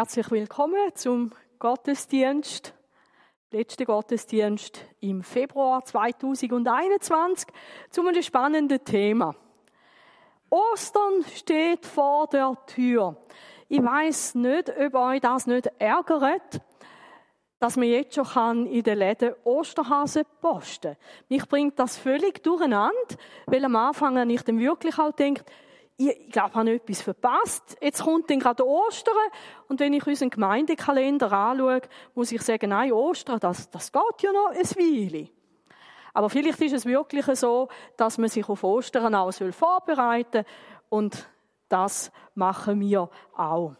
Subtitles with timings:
[0.00, 2.72] Herzlich willkommen zum Gottesdienst,
[3.50, 7.46] letzten Gottesdienst im Februar 2021
[7.90, 9.36] zu einem spannenden Thema.
[10.48, 13.14] Ostern steht vor der Tür.
[13.68, 16.62] Ich weiß nicht, ob euch das nicht ärgert,
[17.58, 20.96] dass man jetzt schon kann in den Läden Osterhasen posten.
[21.28, 25.44] Mich bringt das völlig durcheinander, weil am Anfang ich dann wirklich auch denkt,
[26.08, 27.76] ich glaube, ich habe etwas verpasst.
[27.80, 29.14] Jetzt kommt dann gerade Ostern.
[29.68, 31.82] Und wenn ich unseren Gemeindekalender anschaue,
[32.14, 35.28] muss ich sagen, nein, Ostern, das, das geht ja noch ein Weile.
[36.14, 40.44] Aber vielleicht ist es wirklich so, dass man sich auf Ostern auch vorbereiten soll.
[40.88, 41.28] Und
[41.68, 43.74] das machen wir auch.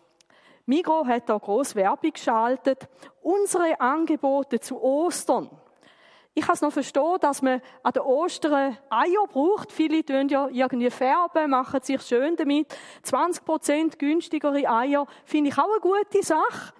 [0.67, 2.87] Migro hat da groß Werbung geschaltet.
[3.23, 5.51] Unsere Angebote zu Ostern.
[6.33, 9.73] Ich kann es noch verstehen, dass man an den Ostern Eier braucht.
[9.73, 12.73] Viele tun ja irgendwie färben, machen sich schön damit.
[13.05, 16.73] 20% günstigere Eier finde ich auch eine gute Sache.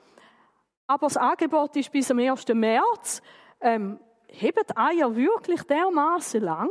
[0.87, 2.47] Aber das Angebot ist bis am 1.
[2.49, 3.23] März.
[3.61, 3.99] Ähm,
[4.29, 6.71] heben Eier wirklich dermaßen lang?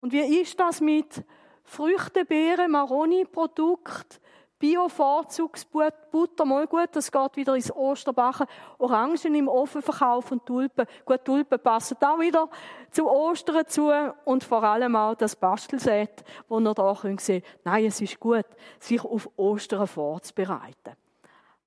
[0.00, 1.24] Und wie ist das mit
[1.64, 4.21] Früchten, Beeren, Maroni-Produkten?
[4.62, 8.46] Bio-Vorzugsbutter, mal gut, das geht wieder ins Osterbachen.
[8.78, 10.86] Orangen im Ofen verkaufen und Tulpen.
[11.04, 12.48] Gut, Tulpen passen auch wieder
[12.92, 13.90] zu Ostern zu
[14.24, 17.44] und vor allem auch das Bastelset, wo ihr da sehen könnt.
[17.64, 18.46] Nein, es ist gut,
[18.78, 20.92] sich auf Ostern vorzubereiten.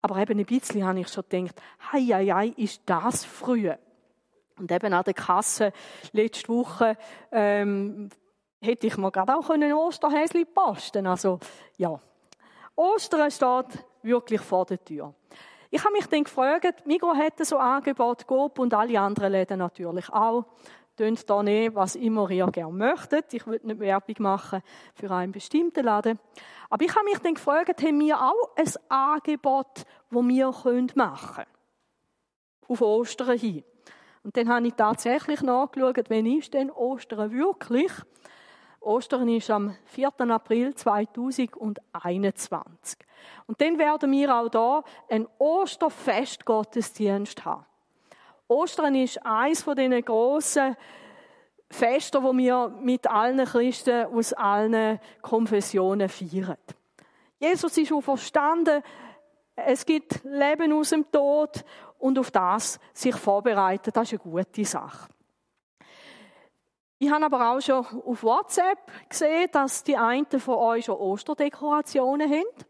[0.02, 3.74] Aber eben ein bisschen habe ich schon gedacht, hei, hei, hei, ist das früh?
[4.58, 5.74] Und eben an der Kasse
[6.14, 6.96] letzte Woche
[7.30, 8.10] ähm,
[8.62, 11.42] hätte ich mir gerade auch ein Osterhäschen posten Also,
[11.76, 12.00] ja,
[12.76, 15.14] Ostern steht wirklich vor der Tür.
[15.70, 20.10] Ich habe mich dann gefragt, Migro hätte so Angebot, Coop und alle anderen Läden natürlich
[20.10, 20.46] auch.
[20.96, 23.34] Tönt da nehmen, was immer ihr gerne möchtet.
[23.34, 24.62] Ich will nicht Werbung machen
[24.94, 26.18] für einen bestimmten Laden.
[26.70, 30.52] Aber ich habe mich dann gefragt, haben wir auch ein Angebot, das wir
[30.96, 31.48] machen können?
[32.68, 33.64] Auf Ostern hin.
[34.24, 37.92] Und dann habe ich tatsächlich nachgeschaut, wenn ist denn Ostern wirklich?
[38.86, 40.12] Ostern ist am 4.
[40.30, 43.00] April 2021.
[43.48, 47.66] Und dann werden wir auch da einen Osterfest-Gottesdienst haben.
[48.48, 50.78] Ostern ist eines von diesen grossen
[51.68, 56.58] Feste, wo wir mit allen Christen aus allen Konfessionen feiern.
[57.40, 58.84] Jesus ist verstanden.
[59.56, 61.66] Es gibt Leben aus dem Tod
[61.98, 65.08] und auf das sich vorbereiten, das ist eine gute Sache.
[66.98, 68.78] Ich habe aber auch schon auf WhatsApp
[69.10, 72.66] gesehen, dass die einen von euch schon Osterdekorationen haben.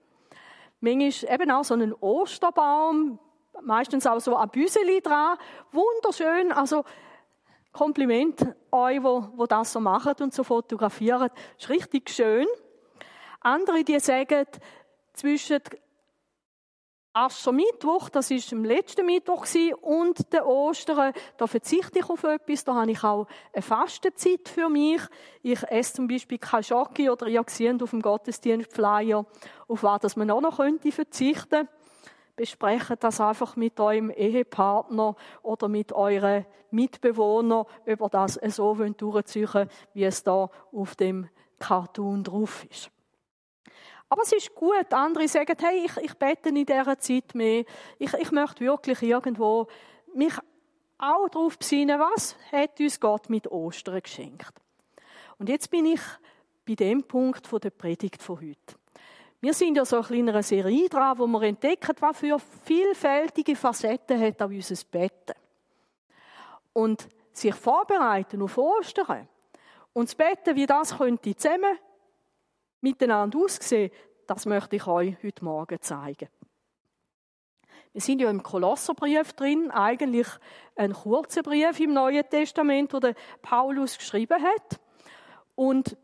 [0.79, 3.19] Manchmal eben auch so einen Osterbaum,
[3.61, 5.37] meistens auch so ein Büseli dran.
[5.71, 6.83] Wunderschön, also
[7.71, 11.29] Kompliment euch, wo, wo das so machen und so fotografieren.
[11.57, 12.47] Das ist richtig schön.
[13.41, 14.45] Andere, die sagen,
[15.11, 15.59] zwischen
[17.15, 19.45] Aschermittwoch, das ist am letzten Mittwoch
[19.81, 24.67] und der Ostern, da verzichte ich auf etwas, da habe ich auch eine Fastenzeit für
[24.67, 25.01] mich.
[25.41, 29.25] Ich esse zum Beispiel kein Schocke oder ihr seht auf dem Gottesdienstflyer,
[29.69, 31.69] auf was man auch noch könnte verzichten.
[32.35, 40.03] Besprecht das einfach mit eurem Ehepartner oder mit euren Mitbewohnern, über das so durchziehen wie
[40.03, 42.91] es da auf dem Cartoon drauf ist.
[44.09, 44.93] Aber es ist gut.
[44.93, 47.65] Andere sagen, hey, ich, ich bete in dieser Zeit mehr.
[47.97, 49.67] Ich, ich möchte wirklich irgendwo
[50.13, 50.33] mich
[50.97, 54.53] auch darauf besinnen, was hat uns Gott mit Ostern geschenkt.
[55.37, 56.01] Und jetzt bin ich
[56.65, 58.75] bei dem Punkt der Predigt von heute.
[59.41, 64.19] Wir sind ja so in einer Serie dran, wo wir entdecken, was für vielfältige Facetten
[64.19, 65.35] hat auch unser Betten.
[66.73, 69.27] Und sich vorbereiten auf Ostern
[69.93, 71.77] und das Betten, wie das könnte zusammen
[72.81, 73.91] miteinander aussehen,
[74.27, 76.29] das möchte ich euch heute Morgen zeigen.
[77.93, 80.27] Wir sind ja im Kolosserbrief drin, eigentlich
[80.75, 84.81] ein kurzer Brief im Neuen Testament, wo der Paulus geschrieben hat.
[85.55, 85.95] Und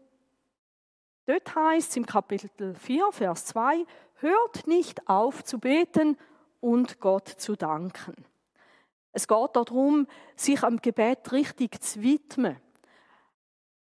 [1.25, 6.17] dort heißt es im Kapitel 4, Vers 2, hört nicht auf zu beten
[6.61, 8.15] und Gott zu danken.
[9.11, 10.07] Es geht darum,
[10.37, 12.55] sich am Gebet richtig zu widmen.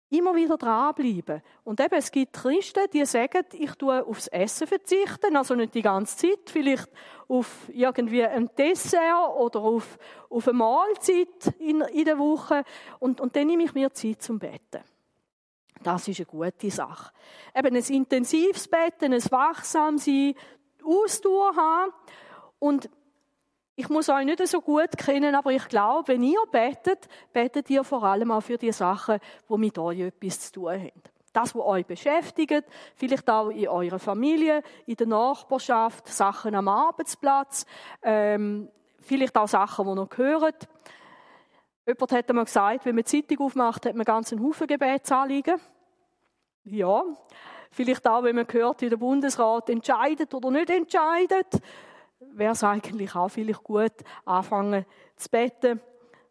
[0.09, 1.41] Immer wieder dranbleiben.
[1.65, 5.81] Und eben, es gibt Christen, die sagen, ich tue aufs Essen verzichten, also nicht die
[5.81, 6.89] ganze Zeit, vielleicht
[7.27, 9.97] auf irgendwie ein Dessert oder auf,
[10.29, 12.63] auf eine Mahlzeit in, in der Woche.
[12.99, 14.81] Und, und dann nehme ich mir Zeit zum Betten.
[15.83, 17.11] Das ist eine gute Sache.
[17.53, 20.35] Eben ein intensives Betten, ein Wachsamsein,
[20.83, 21.91] Ausdauer haben.
[22.59, 22.89] Und
[23.79, 27.83] ich muss euch nicht so gut kennen, aber ich glaube, wenn ihr betet, betet ihr
[27.83, 31.03] vor allem auch für die Sachen, die mit euch etwas zu tun haben.
[31.31, 32.63] Das, was euch beschäftigt,
[32.95, 37.67] vielleicht auch in eurer Familie, in der Nachbarschaft, Sachen am Arbeitsplatz,
[38.01, 38.67] ähm,
[38.99, 40.55] vielleicht auch Sachen, die noch gehören.
[41.85, 45.61] Jemand hat einmal gesagt, wenn man die Zeitung aufmacht, hat man ganz einen Haufen Gebetsanliegen.
[46.63, 47.03] Ja,
[47.69, 51.61] vielleicht auch, wenn man hört, wie der Bundesrat entscheidet oder nicht entscheidet,
[52.37, 53.93] wäre es eigentlich auch vielleicht gut,
[54.25, 54.85] anfangen
[55.15, 55.81] zu beten.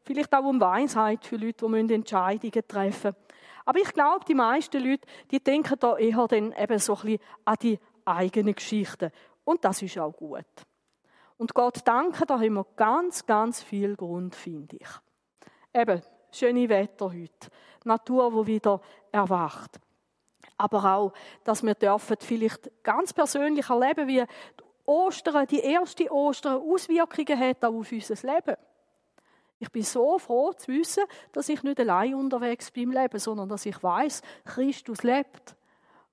[0.03, 3.17] Vielleicht auch um Weisheit für Leute, die Entscheidungen treffen müssen.
[3.65, 7.57] Aber ich glaube, die meisten Leute, die denken da eher dann eben so ein an
[7.61, 9.11] die eigenen Geschichten.
[9.45, 10.45] Und das ist auch gut.
[11.37, 14.89] Und Gott danken, da haben wir ganz, ganz viel Grund, finde ich.
[15.75, 16.01] Eben,
[16.31, 17.49] schöne Wetter heute.
[17.85, 18.81] Natur, wo wieder
[19.11, 19.79] erwacht.
[20.57, 21.13] Aber auch,
[21.45, 27.65] dass wir dürfen vielleicht ganz persönlich erleben, wie die Ostern, die erste Ostern Auswirkungen hat
[27.65, 28.57] auf unser Leben.
[29.59, 33.49] Ich bin so froh zu wissen, dass ich nicht allein unterwegs bin im Leben, sondern
[33.49, 35.57] dass ich weiß, Christus lebt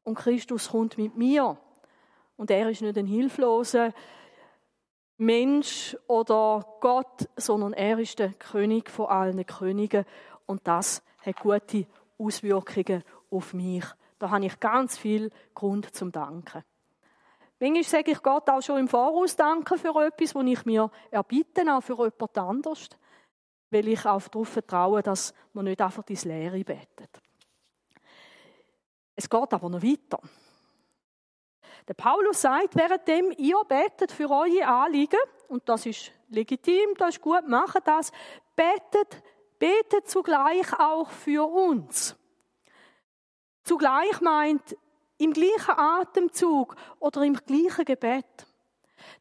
[0.03, 1.57] und Christus kommt mit mir.
[2.37, 3.93] Und er ist nicht ein hilfloser
[5.17, 10.05] Mensch oder Gott, sondern er ist der König von allen Königen
[10.45, 11.85] und das hat gute
[12.17, 13.85] Auswirkungen auf mich.
[14.19, 16.63] Da habe ich ganz viel Grund zum Danken.
[17.63, 21.63] Manchmal sage ich Gott auch schon im Voraus Danke für etwas, was ich mir erbitte,
[21.73, 22.89] auch für jemand anderes
[23.73, 27.21] weil ich auch darauf vertraue, dass man nicht einfach ins Leere betet.
[29.15, 30.19] Es geht aber noch weiter.
[31.87, 37.21] Der Paulus sagt, währenddem ihr betet für eure Anliegen, und das ist legitim, das ist
[37.21, 38.11] gut, macht das,
[38.55, 39.23] betet,
[39.57, 42.15] betet zugleich auch für uns.
[43.63, 44.77] Zugleich meint
[45.17, 48.25] im gleichen Atemzug oder im gleichen Gebet.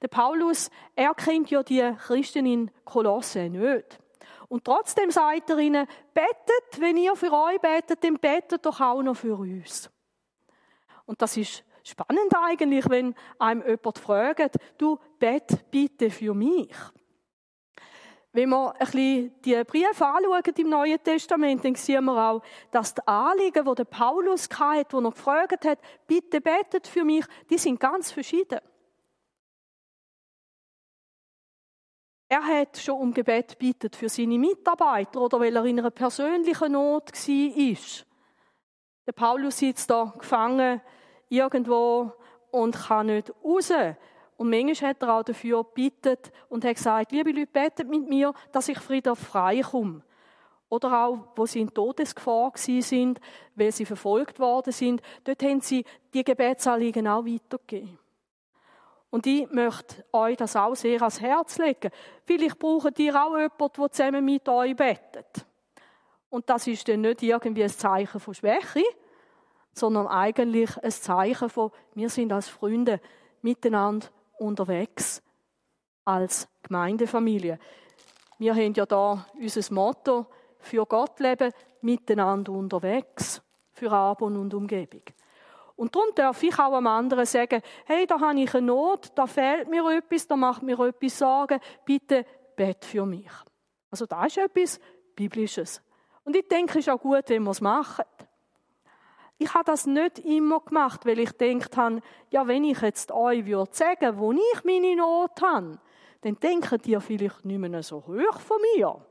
[0.00, 3.98] Der Paulus, er kennt ja die Christen in Kolosse nicht.
[4.48, 9.02] Und trotzdem sagt er ihnen, betet, wenn ihr für euch betet, dann betet doch auch
[9.02, 9.90] noch für uns.
[11.06, 16.74] Und das ist spannend eigentlich, wenn einem jemand fragt, du bet bitte für mich.
[18.34, 22.94] Wenn wir ein bisschen die Briefe anschauen im Neuen Testament, dann sehen wir auch, dass
[22.94, 27.58] die Anliegen, die der Paulus hatte, wo er gefragt hat, bitte betet für mich, die
[27.58, 28.60] sind ganz verschieden.
[32.26, 36.72] Er hat schon um Gebet bittet für seine Mitarbeiter oder weil er in einer persönlichen
[36.72, 38.06] Not war.
[39.06, 40.80] Der Paulus sitzt da gefangen
[41.28, 42.10] irgendwo
[42.50, 43.70] und kann nicht raus.
[44.42, 46.16] Und manchmal hat er auch dafür gebeten
[46.48, 50.02] und hat gesagt, liebe Leute, betet mit mir, dass ich Frieden frei komme.
[50.68, 53.20] Oder auch, wo sie in Todesgefahr sind,
[53.54, 57.96] weil sie verfolgt worden sind, dort haben sie die Gebetsanliegen auch weitergegeben.
[59.10, 61.92] Und ich möchte euch das auch sehr ans Herz legen.
[62.24, 65.46] Vielleicht braucht ihr auch jemanden, der zusammen mit euch betet.
[66.30, 68.82] Und das ist dann nicht irgendwie ein Zeichen von Schwäche,
[69.72, 73.00] sondern eigentlich ein Zeichen von, wir sind als Freunde
[73.40, 74.08] miteinander
[74.42, 75.22] unterwegs,
[76.04, 77.58] als Gemeindefamilie.
[78.38, 80.26] Wir haben ja da unser Motto,
[80.58, 83.42] für Gott leben, miteinander unterwegs,
[83.72, 85.02] für Abend und Umgebung.
[85.76, 89.26] Und darum darf ich auch am anderen sagen, hey, da habe ich eine Not, da
[89.26, 92.24] fehlt mir etwas, da macht mir etwas Sorgen, bitte
[92.54, 93.30] bet für mich.
[93.90, 94.78] Also da ist etwas
[95.16, 95.82] Biblisches.
[96.24, 98.04] Und ich denke, es ist auch gut, wenn wir es machen.
[99.42, 102.00] Ich habe das nicht immer gemacht, weil ich gedacht habe,
[102.30, 105.80] ja, wenn ich jetzt euch würde sagen, wo ich meine Not habe,
[106.20, 109.04] dann denken die vielleicht nicht mehr so hoch von mir.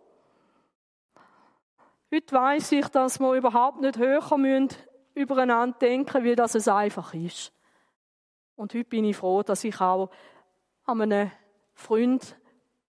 [2.13, 4.69] Heute weiss ich, dass wir überhaupt nicht höher müssen
[5.15, 7.51] übereinander denken, wie das es einfach ist.
[8.55, 10.11] Und heute bin ich froh, dass ich auch
[10.85, 11.31] an einem
[11.73, 12.37] Freund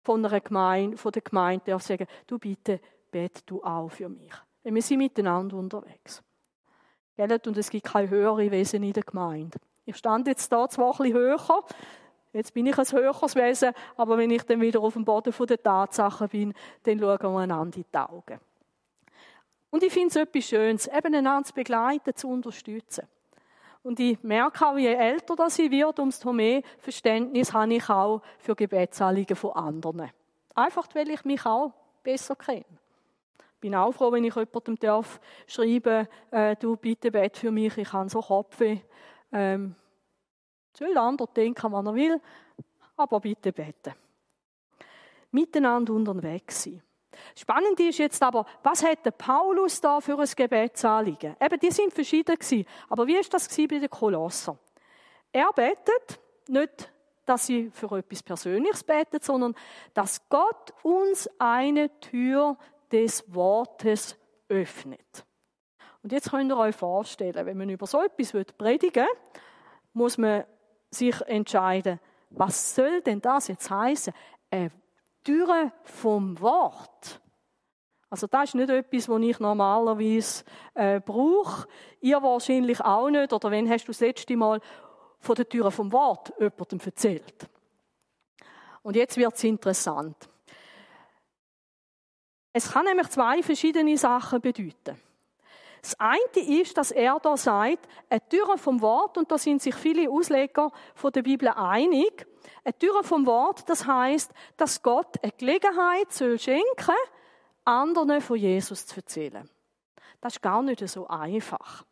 [0.02, 4.34] von einer Gemeinde, von der Gemeinde darf sagen, du bitte, bet du auch für mich.
[4.64, 6.24] Wir sind miteinander unterwegs.
[7.18, 9.58] Und es gibt keine höhere Wesen in der Gemeinde.
[9.86, 11.64] Ich stand jetzt da zwar ein bisschen höher,
[12.34, 15.64] jetzt bin ich ein höheres Wesen, aber wenn ich dann wieder auf dem Boden der
[15.64, 18.40] Tatsachen bin, dann schauen wir einander in die Augen.
[19.70, 23.08] Und ich finde es etwas Schönes, eben einander zu begleiten, zu unterstützen.
[23.84, 28.22] Und ich merke auch, je älter das ich werde, umso mehr Verständnis habe ich auch
[28.40, 30.12] für Gebetsanliegen von anderen.
[30.56, 31.72] Einfach, weil ich mich auch
[32.04, 32.66] besser kenne.
[33.60, 37.92] Bin auch froh, wenn ich jemandem darf schreiben, äh, du bitte bet für mich, ich
[37.92, 38.80] habe so Kopfweh.
[39.32, 39.76] Ähm,
[40.78, 42.22] soll andere denken, was er will,
[42.96, 43.94] aber bitte beten.
[45.32, 46.82] Miteinander unterwegs sein.
[47.36, 51.36] Spannend ist jetzt aber, was hat der Paulus da für ein Gebetsanliegen?
[51.40, 52.66] Eben, die sind verschieden gewesen.
[52.90, 54.58] Aber wie ist das bei den Kolosser?
[55.32, 56.92] Er betet nicht,
[57.26, 59.56] dass sie für etwas Persönliches betet, sondern
[59.94, 62.58] dass Gott uns eine Tür
[62.92, 64.18] des Wortes
[64.50, 65.26] öffnet.
[66.04, 69.42] Und jetzt könnt ihr euch vorstellen, wenn man über so etwas predigen will,
[69.94, 70.46] muss man
[70.90, 74.14] sich entscheiden, was soll denn das jetzt heißen?
[74.50, 74.72] Eine
[75.24, 77.22] Türe vom Wort.
[78.10, 81.68] Also das ist nicht etwas, was ich normalerweise äh, brauche.
[82.00, 83.34] Ihr wahrscheinlich auch nicht.
[83.34, 84.62] Oder wenn hast du das letzte Mal
[85.20, 87.50] von der Türe vom Wort jemandem erzählt?
[88.82, 90.16] Und jetzt wird es interessant.
[92.58, 95.00] Es kann nämlich zwei verschiedene Sachen bedeuten.
[95.80, 99.76] Das eine ist, dass er da sagt, eine Türe vom Wort, und da sind sich
[99.76, 102.26] viele Ausleger von der Bibel einig,
[102.64, 106.96] eine Türe vom Wort, das heißt, dass Gott eine Gelegenheit soll schenken,
[107.64, 109.48] anderen von Jesus zu erzählen.
[110.20, 111.86] Das ist gar nicht so einfach.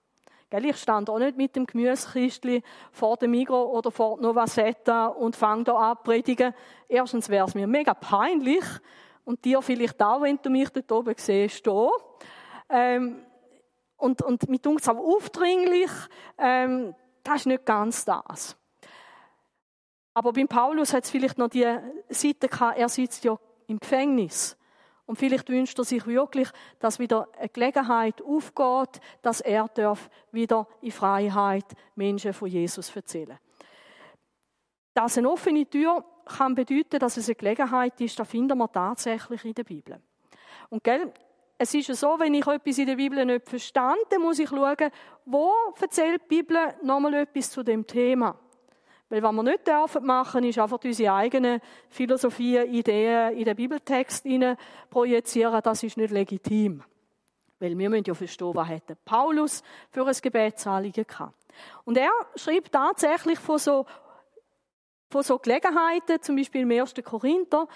[0.50, 5.36] Ich stand auch nicht mit dem Gemüsekistchen vor dem Migro oder vor Nova Seta und
[5.36, 6.55] fange da an zu predigen.
[6.88, 8.63] Erstens wäre es mir mega peinlich
[9.25, 11.89] und dir vielleicht auch, wenn du mich dort oben siehst, da.
[12.70, 13.25] Ähm,
[13.98, 15.91] und, und mit uns auch aufdringlich,
[16.38, 18.55] ähm, das ist nicht ganz das.
[20.13, 21.67] Aber beim Paulus hat es vielleicht noch die
[22.10, 24.58] Seite gehabt, er sitzt ja im Gefängnis.
[25.05, 30.67] Und vielleicht wünscht er sich wirklich, dass wieder eine Gelegenheit aufgeht, dass er darf wieder
[30.82, 31.65] in Freiheit
[31.96, 33.38] Menschen von Jesus erzählen.
[34.95, 39.45] Dass eine offene Tür kann bedeuten, dass es eine Gelegenheit ist, das finden wir tatsächlich
[39.45, 40.01] in der Bibel.
[40.69, 41.13] Und gell,
[41.57, 44.49] es ist ja so, wenn ich etwas in der Bibel nicht verstand, dann muss ich
[44.49, 44.89] schauen,
[45.25, 48.39] wo erzählt die Bibel nochmal etwas zu dem Thema.
[49.09, 54.25] Weil was wir nicht dürfen machen, ist einfach unsere eigenen Philosophie, Ideen in den Bibeltext
[54.89, 55.61] projizieren.
[55.61, 56.81] Das ist nicht legitim.
[57.59, 59.61] Weil wir müssen ja verstehen, was hat Paulus
[59.91, 61.35] für ein Gebetsanliegen gehabt.
[61.85, 63.85] Und er schreibt tatsächlich von so,
[65.15, 66.93] von so Gelegenheiten, zum Beispiel im 1.
[67.01, 67.69] Korinther,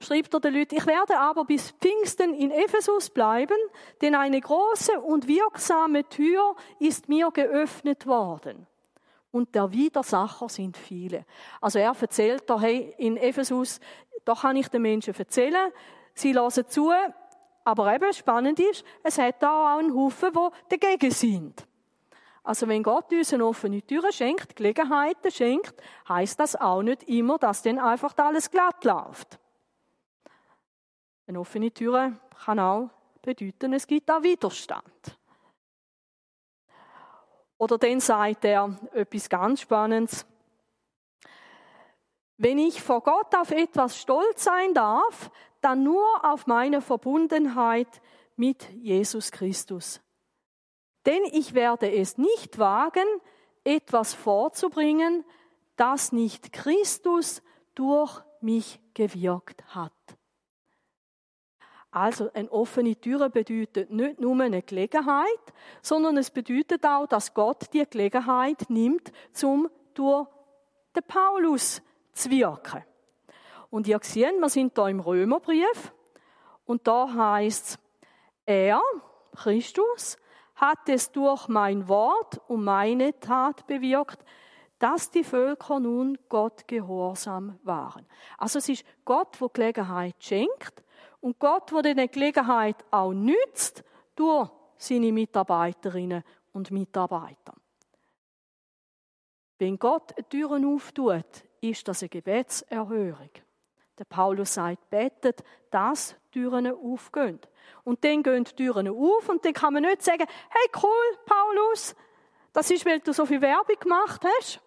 [0.00, 3.56] schreibt er den Leuten, ich werde aber bis Pfingsten in Ephesus bleiben,
[4.00, 8.68] denn eine große und wirksame Tür ist mir geöffnet worden.
[9.32, 11.26] Und der Widersacher sind viele.
[11.60, 13.80] Also er erzählt da, hey, in Ephesus,
[14.24, 15.72] da kann ich den Menschen erzählen,
[16.14, 16.92] sie lassen zu,
[17.64, 20.30] aber eben spannend ist, es hat da auch einen Haufen,
[20.70, 21.66] die dagegen sind.
[22.44, 25.74] Also wenn Gott uns eine offene Tür schenkt, Gelegenheiten schenkt,
[26.08, 29.38] heißt das auch nicht immer, dass dann einfach alles glatt läuft.
[31.26, 32.90] Eine offene Tür kann auch
[33.22, 35.18] bedeuten, es gibt auch Widerstand.
[37.58, 40.26] Oder dann sagt er etwas ganz Spannendes.
[42.36, 45.30] Wenn ich vor Gott auf etwas stolz sein darf,
[45.60, 48.02] dann nur auf meine Verbundenheit
[48.34, 50.00] mit Jesus Christus.
[51.06, 53.06] Denn ich werde es nicht wagen,
[53.64, 55.24] etwas vorzubringen,
[55.76, 57.42] das nicht Christus
[57.74, 59.92] durch mich gewirkt hat.
[61.90, 65.26] Also eine offene Tür bedeutet nicht nur eine Gelegenheit,
[65.82, 70.26] sondern es bedeutet auch, dass Gott die Gelegenheit nimmt, zum durch
[70.96, 71.82] den Paulus
[72.12, 72.82] zu wirken.
[73.68, 75.92] Und ihr seht, wir sind da im Römerbrief
[76.64, 77.78] und da heißt
[78.46, 78.80] er,
[79.36, 80.16] Christus,
[80.62, 84.24] hat es durch mein Wort und meine Tat bewirkt,
[84.78, 88.06] dass die Völker nun Gott gehorsam waren.
[88.38, 90.84] Also es ist Gott, der Gelegenheit schenkt
[91.20, 93.82] und Gott, der diese Gelegenheit auch nützt
[94.14, 97.54] durch seine Mitarbeiterinnen und Mitarbeiter.
[99.58, 103.30] Wenn Gott Türen auftut, ist das eine Gebetserhörung.
[104.02, 107.38] Der Paulus sagt, betet, dass Türen aufgehen.
[107.84, 111.94] Und dann gehen die Türen auf und dann kann man nicht sagen, hey cool, Paulus,
[112.52, 114.60] das ist, weil du so viel Werbung gemacht hast.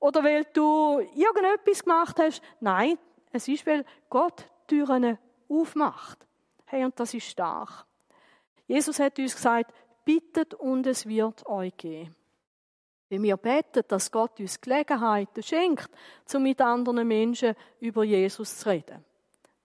[0.00, 2.40] Oder weil du irgendetwas gemacht hast.
[2.58, 2.96] Nein,
[3.32, 5.18] es ist, weil Gott Türen
[5.50, 6.26] aufmacht.
[6.64, 7.84] Hey, und das ist stark.
[8.66, 9.74] Jesus hat uns gesagt,
[10.06, 12.16] bittet und es wird euch geben.
[13.08, 15.90] Wenn wir beten, dass Gott uns Gelegenheiten schenkt,
[16.34, 19.04] um mit anderen Menschen über Jesus zu reden,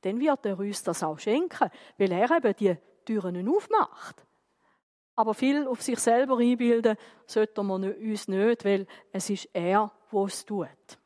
[0.01, 4.25] dann wird er uns das auch schenken, weil er eben die Türen aufmacht.
[5.15, 10.21] Aber viel auf sich selber einbilden sollten wir uns nicht, weil es ist er, der
[10.23, 10.99] es tut.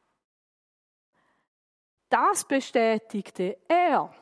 [2.09, 4.13] Das bestätigte er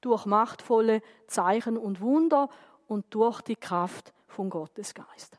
[0.00, 2.48] durch machtvolle Zeichen und Wunder
[2.86, 5.38] und durch die Kraft von Gottes Geist.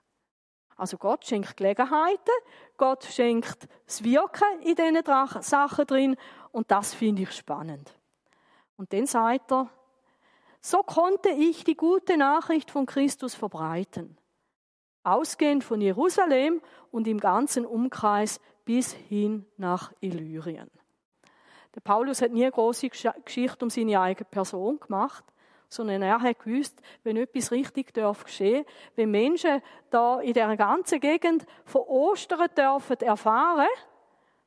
[0.76, 2.34] Also Gott schenkt Gelegenheiten,
[2.78, 6.18] Gott schenkt das Wirken in diesen Sachen drin
[6.52, 7.94] und das finde ich spannend.
[8.76, 9.70] Und dann sagt er,
[10.60, 14.18] so konnte ich die gute Nachricht von Christus verbreiten,
[15.04, 20.70] ausgehend von Jerusalem und im ganzen Umkreis bis hin nach Illyrien.
[21.76, 25.24] Der Paulus hat nie eine große Geschichte um seine eigene Person gemacht,
[25.76, 28.66] sondern er hat gewusst, wenn etwas richtig darf geschehen,
[28.96, 33.68] wenn Menschen da in der ganzen Gegend von Ostern dürfen erfahren,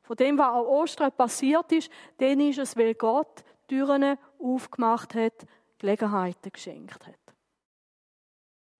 [0.02, 5.46] von dem, was an Ostern passiert ist, dann ist es, weil Gott Türen aufgemacht hat,
[5.78, 7.14] Gelegenheiten geschenkt hat.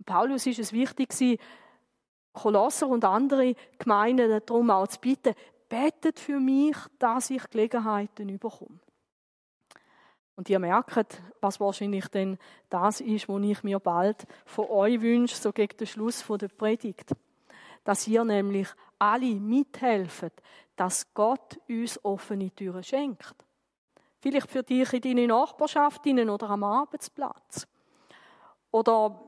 [0.04, 1.38] Paulus ist es wichtig,
[2.32, 5.34] Kolosser und andere Gemeinden darum auch zu bitten,
[5.68, 8.80] betet für mich, dass ich Gelegenheiten bekomme.
[10.38, 12.38] Und ihr merkt, was wahrscheinlich denn
[12.70, 17.10] das ist, was ich mir bald von euch wünsche, so gegen den Schluss der Predigt.
[17.82, 18.68] Dass ihr nämlich
[19.00, 20.30] alle mithelfen,
[20.76, 23.34] dass Gott uns offene Türen schenkt.
[24.20, 27.66] Vielleicht für dich in deine Nachbarschaft oder am Arbeitsplatz.
[28.70, 29.20] Oder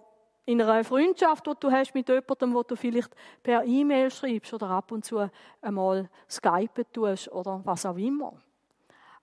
[0.47, 4.71] in einer Freundschaft, die du hast mit jemandem, wo du vielleicht per E-Mail schreibst oder
[4.71, 5.29] ab und zu
[5.61, 8.41] einmal Skype tust oder was auch immer.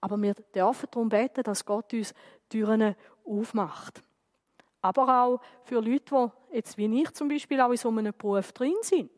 [0.08, 2.14] Aber wir dürfen darum beten, dass Gott uns
[2.48, 2.96] Türen
[3.26, 4.02] aufmacht.
[4.82, 8.54] Aber auch für Leute, die jetzt wie ich zum Beispiel auch in so einem Beruf
[8.54, 9.12] drin sind.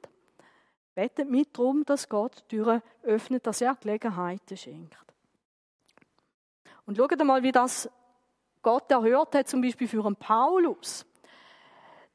[0.96, 4.98] Betet mit darum, dass Gott Türen öffnet, dass er Gelegenheiten schenkt.
[6.88, 7.88] Und schaut mal, wie das
[8.64, 11.06] Gott erhört hat, zum Beispiel für einen Paulus.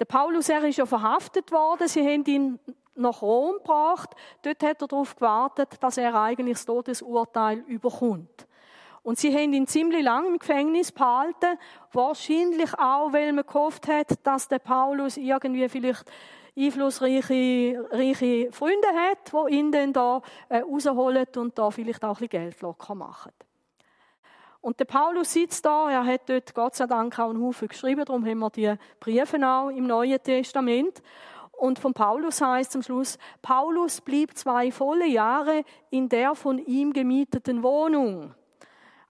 [0.01, 1.87] Der Paulus, er ist ja verhaftet worden.
[1.87, 2.59] Sie haben ihn
[2.97, 4.11] nach Rom gebracht.
[4.43, 8.49] Dort hat er darauf gewartet, dass er eigentlich das Todesurteil überkommt.
[9.05, 11.59] Und sie haben ihn ziemlich lange im Gefängnis behalten.
[11.93, 16.11] Wahrscheinlich auch, weil man gehofft hat, dass der Paulus irgendwie vielleicht
[16.57, 22.29] einflussreiche reiche Freunde hat, die ihn dann da äh, rausholen und da vielleicht auch ein
[22.29, 23.33] bisschen Geld locker machen.
[24.63, 28.07] Und der Paulus sitzt da, er hat dort Gott sei Dank auch einen Haufen geschrieben,
[28.07, 31.03] darum haben wir die Briefe auch im Neuen Testament.
[31.53, 36.95] Und von Paulus heißt zum Schluss, Paulus blieb zwei volle Jahre in der von ihm
[36.95, 38.35] gemieteten Wohnung.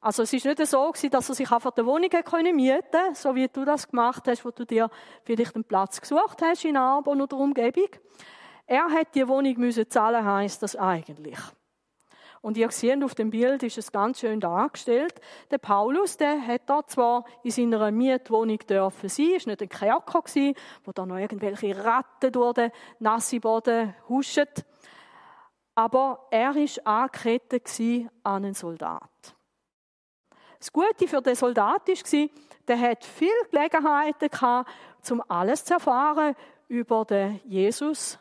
[0.05, 2.11] Also es ist nicht so gewesen, dass er sich einfach die Wohnung
[2.55, 4.91] mieten so wie du das gemacht hast, wo du dir
[5.23, 7.89] vielleicht einen Platz gesucht hast in Arbon oder Umgebung.
[8.67, 11.39] Er hat die Wohnung müssen zahlen, heißt das eigentlich.
[12.43, 15.19] Und ihr seht auf dem Bild ist es ganz schön dargestellt.
[15.51, 20.21] Der Paulus, der hat da zwar in seiner Mietwohnung dürfen sein, ist nicht ein Kerker
[20.21, 24.49] gewesen, wo da noch irgendwelche Ratten durch den nassen Boden huschen.
[25.75, 27.71] Aber er ist angekettet
[28.23, 29.34] an einen Soldat.
[30.65, 32.29] Das Gute für den Soldat war,
[32.69, 34.71] der hat viele Gelegenheiten gehabt,
[35.11, 36.35] um alles zu erfahren
[36.69, 38.19] über den Jesus,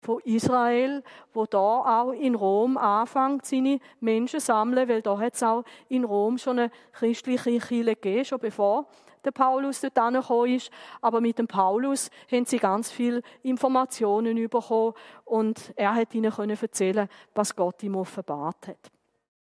[0.00, 1.02] von Israel,
[1.34, 6.04] wo da auch in Rom anfängt, seine Menschen sammeln, weil da hat es auch in
[6.04, 8.86] Rom schon eine christliche Kirche gegeben, schon bevor
[9.24, 10.70] der Paulus dort angekommen ist.
[11.00, 16.56] Aber mit dem Paulus haben sie ganz viele Informationen bekommen und er hat ihnen können
[16.56, 18.92] erzählen, was Gott ihm offenbart hat.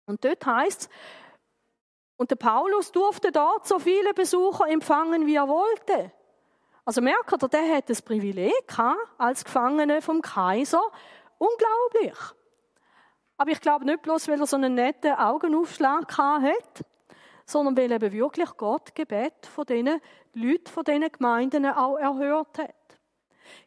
[0.05, 0.91] Und dort heißt
[2.17, 6.12] und der Paulus durfte dort so viele Besucher empfangen, wie er wollte.
[6.86, 8.78] Also merkt ihr, der hat das Privileg
[9.17, 10.82] als Gefangener vom Kaiser.
[11.38, 12.17] Unglaublich.
[13.38, 16.86] Aber ich glaube nicht bloß, weil er so einen netten Augenaufschlag hat,
[17.45, 19.99] sondern weil eben wirklich Gott Gebet von diesen
[20.34, 22.99] Leuten, von diesen Gemeinden auch erhört hat.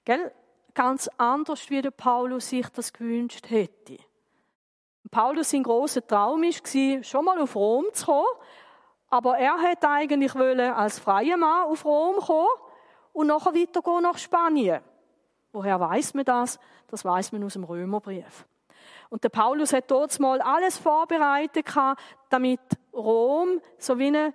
[0.05, 0.33] Gell?
[0.75, 3.99] Ganz anders, wie der Paulus sich das gewünscht hätte.
[5.11, 8.27] Paulus sein großer Traum war, schon mal auf Rom zu kommen,
[9.09, 12.49] aber er hätte eigentlich als freier Mann auf Rom kommen
[13.13, 14.83] und nachher weitergehen nach Spanien.
[15.53, 16.59] Woher weiß man das?
[16.89, 18.47] Das weiß man aus dem Römerbrief.
[19.09, 21.67] Und der Paulus hat dort mal alles vorbereitet,
[22.29, 22.61] damit
[22.93, 24.35] Rom so wie eine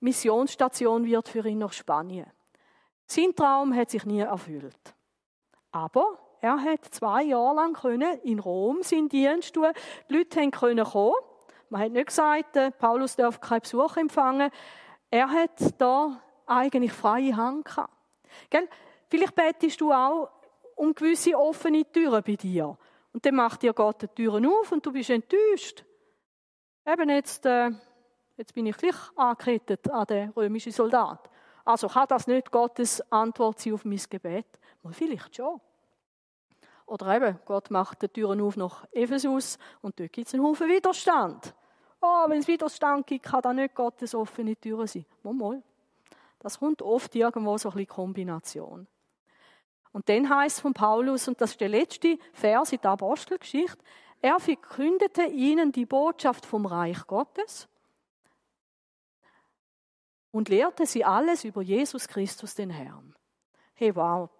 [0.00, 2.30] Missionsstation wird für ihn nach Spanien.
[3.06, 4.94] Sein Traum hat sich nie erfüllt.
[5.70, 9.68] Aber er hat zwei Jahre lang können in Rom seinen Dienst tun.
[10.08, 11.14] Die Leute können kommen.
[11.70, 14.50] Man hat nicht gesagt, Paulus darf keinen Besuch empfangen.
[15.10, 17.92] Er hat da eigentlich freie Hand gehabt.
[18.50, 18.68] Gell?
[19.08, 20.30] Vielleicht betest du auch
[20.76, 22.76] um gewisse offene Türen bei dir.
[23.12, 25.84] Und dann macht dir Gott die Türen auf und du bist enttäuscht.
[26.86, 27.70] Eben jetzt, äh,
[28.36, 31.28] jetzt bin ich gleich angekettet an den römischen Soldat.
[31.64, 34.46] Also kann das nicht Gottes Antwort sein auf mein Gebet?
[34.82, 35.60] Mal vielleicht schon.
[36.88, 40.68] Oder eben, Gott macht die Türen auf nach Ephesus und dort gibt es einen Haufen
[40.68, 41.54] Widerstand.
[42.00, 45.04] Oh, wenn es Widerstand gibt, kann da nicht Gottes offene Türen sein.
[45.22, 45.62] Mal, mal.
[46.38, 48.86] Das kommt oft irgendwo so ein bisschen Kombination.
[49.92, 53.84] Und dann heißt von Paulus, und das ist der letzte Vers in der Apostelgeschichte,
[54.22, 57.68] er verkündete ihnen die Botschaft vom Reich Gottes
[60.30, 63.14] und lehrte sie alles über Jesus Christus, den Herrn.
[63.74, 64.30] Hey, wow.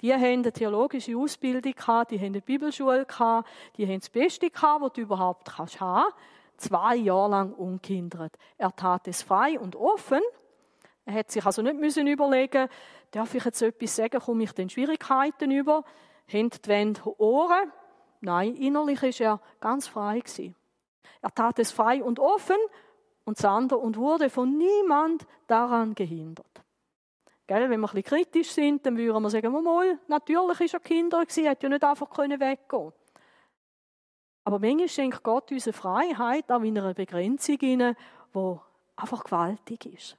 [0.00, 4.48] Die haben eine theologische Ausbildung gehabt, die haben eine Bibelschule gehabt, die haben das Beste
[4.48, 6.12] gehabt, was du überhaupt kannst haben.
[6.56, 8.36] Zwei Jahre lang unkindert.
[8.56, 10.20] Er tat es frei und offen
[11.04, 12.68] Er hat sich also nicht müssen überlegen,
[13.10, 15.84] darf ich jetzt etwas sagen, komme ich den Schwierigkeiten über?
[16.32, 17.72] Haben die Wände Ohren?
[18.20, 20.54] Nein, innerlich ist er ganz frei gewesen.
[21.22, 22.56] Er tat es frei und offen
[23.24, 26.46] und sander und wurde von niemand daran gehindert.
[27.48, 30.80] Gell, wenn wir ein bisschen kritisch sind, dann würden wir sagen, mal, natürlich ist er
[30.80, 32.92] Kinder gewesen, hat ja nicht einfach weggehen
[34.44, 37.94] Aber manchmal schenkt Gott uns eine Freiheit, auch in einer Begrenzung, die
[38.96, 40.18] einfach gewaltig ist.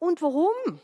[0.00, 0.80] Und warum?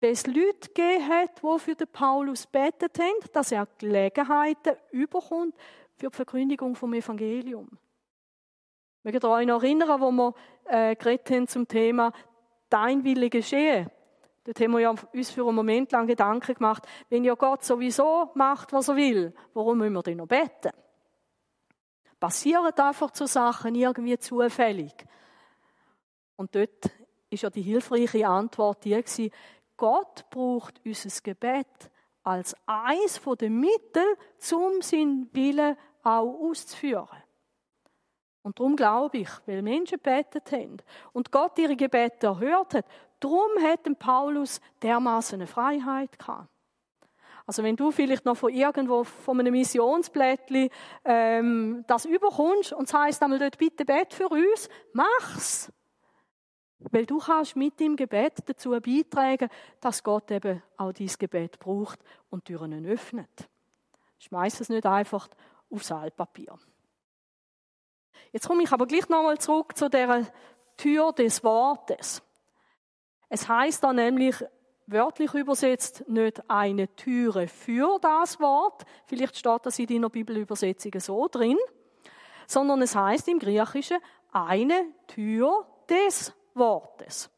[0.00, 5.54] Weil es Leute gegeben hat, die für den Paulus betet haben, dass er Gelegenheiten überkommt
[5.96, 7.68] für die Verkündigung vom Evangelium.
[9.02, 12.12] Wir können euch noch erinnern, wo wir äh, haben zum Thema
[12.70, 13.90] Dein Wille geschehe.
[14.44, 18.30] Dort haben wir ja uns für einen Moment lang Gedanken gemacht, wenn ja Gott sowieso
[18.34, 20.70] macht, was er will, warum müssen wir denn noch beten?
[22.20, 24.92] Passieren einfach so Sachen irgendwie zufällig.
[26.36, 26.90] Und dort
[27.30, 29.30] ist ja die hilfreiche Antwort die gewesen,
[29.76, 31.90] Gott braucht unser Gebet
[32.22, 34.16] als eins von den Mitteln,
[34.52, 37.22] um seinen Willen auch auszuführen.
[38.42, 40.76] Und darum glaube ich, weil Menschen betet haben
[41.12, 42.86] und Gott ihre Gebete erhört hat,
[43.24, 46.48] darum hat Paulus dermaßen eine Freiheit gehabt.
[47.46, 50.70] Also wenn du vielleicht noch von irgendwo, von einem Missionsblättchen
[51.04, 55.70] ähm, das überkommst und heisst einmal dort, bitte bet für uns, mach's.
[56.78, 59.48] Weil du kannst mit dem Gebet dazu beitragen,
[59.80, 61.98] dass Gott eben auch dieses Gebet braucht
[62.30, 63.48] und Türen öffnet.
[64.18, 65.28] Schmeiß es nicht einfach
[65.70, 66.58] aufs Altpapier.
[68.32, 70.26] Jetzt komme ich aber gleich nochmal zurück zu der
[70.76, 72.22] Tür des Wortes.
[73.28, 74.36] Es heißt da nämlich
[74.86, 78.84] wörtlich übersetzt nicht eine Türe für das Wort.
[79.06, 81.58] Vielleicht steht das in deiner Bibelübersetzung so drin.
[82.46, 83.98] Sondern es heißt im Griechischen
[84.30, 87.30] eine Tür des Wortes.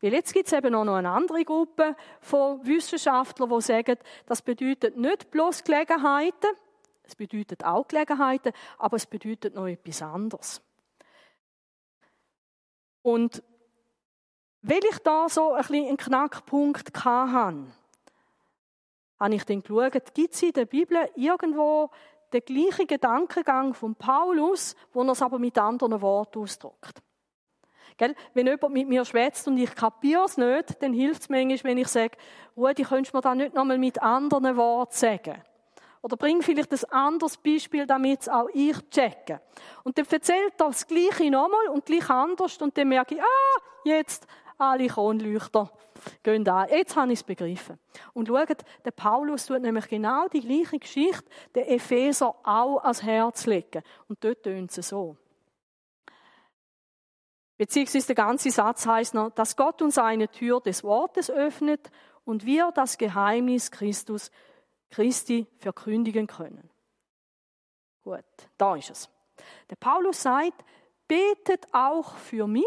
[0.00, 4.42] Weil jetzt gibt es eben auch noch eine andere Gruppe von Wissenschaftlern, die sagen, das
[4.42, 6.50] bedeutet nicht bloß Gelegenheiten,
[7.04, 10.60] es bedeutet auch Gelegenheiten, aber es bedeutet noch etwas anderes.
[13.02, 13.42] Und
[14.66, 17.66] weil ich da so ein bisschen einen Knackpunkt hatte,
[19.20, 21.90] habe ich dann geschaut, gibt es in der Bibel irgendwo
[22.32, 27.02] den gleichen Gedankengang von Paulus, wo er es aber mit anderen Worten ausdrückt.
[27.98, 28.14] Gell?
[28.32, 31.78] Wenn jemand mit mir schwätzt und ich kapiere es nicht, dann hilft es manchmal, wenn
[31.78, 32.16] ich sage,
[32.56, 35.42] Rudi, könntest du mir das nicht nochmal mit anderen Worten sagen?
[36.00, 39.40] Oder bring vielleicht ein anderes Beispiel, damit es auch ich checke.
[39.84, 43.60] Und dann erzählt er das Gleiche nochmal und gleich anders und dann merke ich, ah,
[43.84, 44.26] jetzt
[44.58, 45.70] alle Kronleuchter
[46.22, 46.68] gehen an.
[46.70, 47.78] Jetzt habe ich es begriffen.
[48.12, 53.46] Und schaut, der Paulus tut nämlich genau die gleiche Geschichte der Epheser auch ans Herz
[53.46, 53.82] legen.
[54.08, 55.16] Und dort tönt es so.
[57.56, 61.90] Beziehungsweise der ganze Satz heißt noch, dass Gott uns eine Tür des Wortes öffnet
[62.24, 64.30] und wir das Geheimnis Christus
[64.90, 66.68] Christi verkündigen können.
[68.02, 68.24] Gut,
[68.58, 69.08] da ist es.
[69.70, 70.64] Der Paulus sagt,
[71.08, 72.64] betet auch für mich,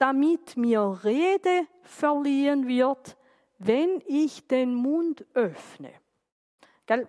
[0.00, 3.18] damit mir Rede verliehen wird,
[3.58, 5.92] wenn ich den Mund öffne.
[6.86, 7.06] Gell?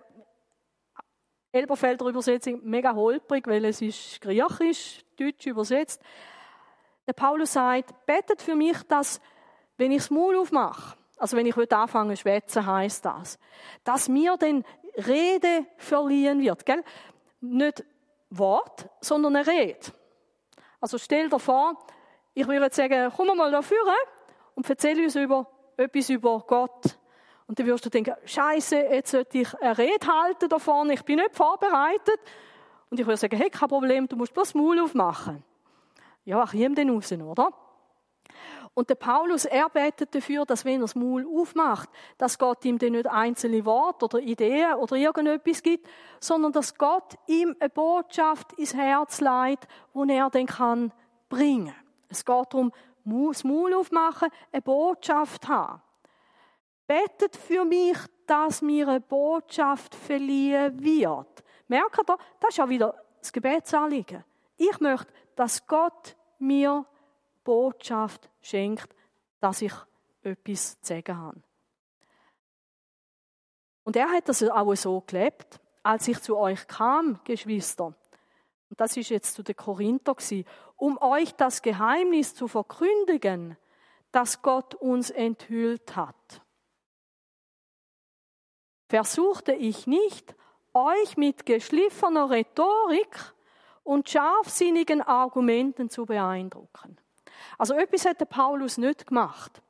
[1.52, 6.02] Elberfelder Übersetzung mega holprig, weil es ist griechisch, deutsch übersetzt.
[7.06, 9.20] Der Paulus sagt, betet für mich, dass,
[9.78, 13.38] wenn ich das Maul aufmache, also wenn ich heute anfange zu schwätzen, heißt das,
[13.84, 14.64] dass mir denn
[15.06, 16.84] Rede verliehen wird, gell?
[17.40, 17.84] Nicht
[18.28, 19.92] Wort, sondern eine Rede.
[20.80, 21.78] Also stell dir vor,
[22.34, 23.92] ich würde sagen, komm mal da vorne
[24.54, 26.98] und erzähl uns über, etwas über Gott.
[27.46, 31.02] Und dann wirst du denken, Scheiße, jetzt sollte ich eine Rede halten da vorne, ich
[31.02, 32.20] bin nicht vorbereitet.
[32.90, 35.42] Und ich würde sagen, hey, kein Problem, du musst bloß Maul aufmachen.
[36.24, 37.52] Ja, ich ihm den raus, oder?
[38.74, 42.78] Und der Paulus, er betet dafür, dass wenn er das Maul aufmacht, dass Gott ihm
[42.78, 45.86] dann nicht einzelne Worte oder Ideen oder irgendetwas gibt,
[46.20, 50.92] sondern dass Gott ihm eine Botschaft ins Herz leitet, die er dann kann
[51.28, 51.74] bringen.
[52.12, 52.72] Es geht darum,
[53.04, 55.82] das Maul aufmachen, eine Botschaft haben.
[56.86, 57.96] Betet für mich,
[58.26, 61.42] dass mir eine Botschaft verliehen wird.
[61.68, 64.24] Merkt ihr, das ist ja wieder das Gebetsanliegen.
[64.56, 66.84] Ich möchte, dass Gott mir
[67.44, 68.94] Botschaft schenkt,
[69.40, 69.72] dass ich
[70.22, 71.42] etwas zu sagen habe.
[73.84, 77.94] Und er hat das auch so gelebt, als ich zu euch kam, Geschwister.
[78.72, 80.16] Und das ist jetzt zu den Korinther
[80.76, 83.58] um euch das Geheimnis zu verkündigen,
[84.12, 86.40] das Gott uns enthüllt hat.
[88.88, 90.34] Versuchte ich nicht,
[90.72, 93.34] euch mit geschliffener Rhetorik
[93.82, 96.96] und scharfsinnigen Argumenten zu beeindrucken.
[97.58, 99.60] Also etwas hat Paulus nicht gemacht.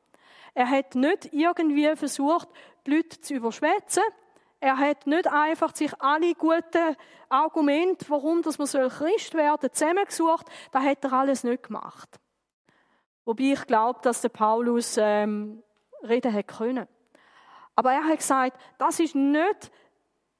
[0.55, 2.49] Er hat nicht irgendwie versucht,
[2.87, 4.05] die Leute zu überschwätzen.
[4.63, 6.97] Er hat nicht einfach sich alle guten
[7.29, 10.47] Argumente, warum dass man Christ werden soll, zusammengesucht.
[10.71, 12.21] Das hat er alles nicht gemacht.
[13.25, 15.65] Wobei ich glaube, dass der Paulus ähm,
[16.05, 16.87] reden hätte können.
[17.75, 19.73] Aber er hat gesagt, das ist nicht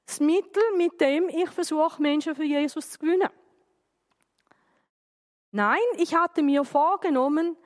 [0.05, 3.29] das Mittel, mit dem ich versuche, Menschen für Jesus zu gewinnen.
[5.51, 7.57] Nein, ich hatte mir vorgenommen,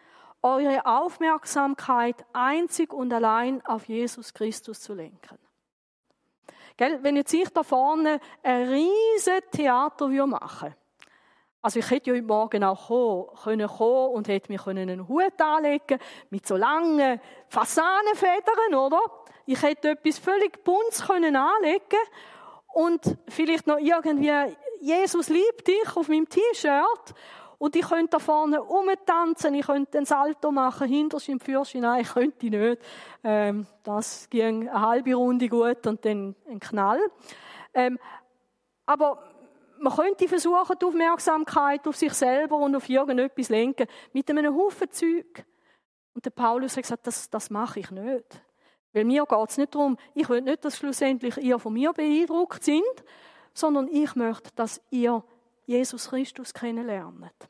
[0.41, 5.38] eure Aufmerksamkeit einzig und allein auf Jesus Christus zu lenken.
[6.77, 6.99] Gell?
[7.01, 10.75] Wenn jetzt ich da vorne ein riesen Theater machen würde,
[11.61, 15.99] also ich hätte ja heute Morgen auch kommen, können und hätte mir einen Hut anlegen
[16.29, 19.01] mit so langen Fasanenfedern, oder?
[19.45, 21.99] Ich hätte etwas völlig buntes können anlegen
[22.73, 24.31] und vielleicht noch irgendwie
[24.79, 27.15] Jesus liebt dich auf meinem T-Shirt
[27.60, 31.39] und ich könnte da vorne rumtanzen, ich könnte einen Salto machen, hinterst im
[31.76, 32.82] nein, ich könnte nicht.
[33.24, 37.00] Ähm, das ging eine halbe Runde gut und dann ein Knall.
[37.74, 37.98] Ähm,
[38.86, 39.24] aber
[39.80, 44.91] man könnte versuchen, die Aufmerksamkeit auf sich selber und auf irgendetwas lenken, mit einem Haufen
[44.91, 45.46] Zeug.
[46.13, 48.41] Und der Paulus hat gesagt, das, das mache ich nicht.
[48.93, 52.63] Weil mir geht es nicht darum, ich will nicht, dass schlussendlich ihr von mir beeindruckt
[52.63, 52.84] sind,
[53.54, 55.24] sondern ich möchte, dass ihr
[55.67, 57.49] Jesus Christus kennenlernt.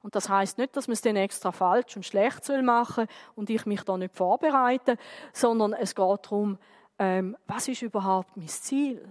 [0.00, 3.50] Und das heißt nicht, dass man es dann extra falsch und schlecht soll machen und
[3.50, 4.96] ich mich da nicht vorbereite,
[5.32, 6.58] sondern es geht darum,
[6.98, 9.06] ähm, was ist überhaupt mein Ziel?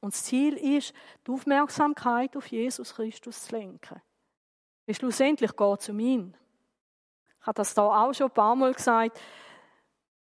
[0.00, 0.92] Und das Ziel ist,
[1.26, 4.02] die Aufmerksamkeit auf Jesus Christus zu lenken.
[4.84, 6.36] Weil schlussendlich geht es um ihn.
[7.40, 9.20] Ich habe das da auch schon ein paar Mal gesagt.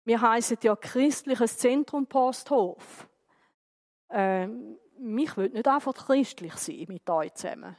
[0.05, 3.07] Wir heißen ja christliches Zentrum Posthof.
[4.09, 7.75] Ähm, mich will nicht einfach christlich sein mit euch zusammen.